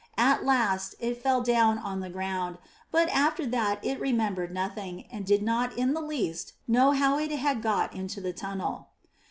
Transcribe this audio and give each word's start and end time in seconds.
At 0.17 0.43
last 0.43 0.95
it 0.99 1.21
fell 1.21 1.43
down 1.43 1.77
on 1.77 1.99
the 1.99 2.09
ground, 2.09 2.57
but 2.89 3.07
after 3.09 3.45
that 3.45 3.77
it 3.85 3.99
remembered 3.99 4.51
nothing, 4.51 5.05
and 5.11 5.23
did 5.23 5.43
not 5.43 5.77
in 5.77 5.93
the 5.93 6.01
least 6.01 6.53
know 6.67 6.93
how 6.93 7.19
it 7.19 7.29
had 7.29 7.61
got 7.61 7.93
into 7.93 8.19
the 8.19 8.33
tunnel. 8.33 8.87